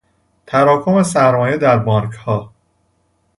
[0.45, 2.51] تراکم سرمایه در بانکها